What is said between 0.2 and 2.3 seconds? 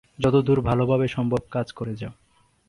যতদূর ভালভাবে সম্ভব কাজ করে যাও।